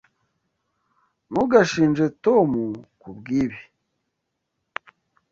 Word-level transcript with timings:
Ntugashinje 1.31 2.05
Tom 2.23 2.51
kubwibi. 3.01 3.59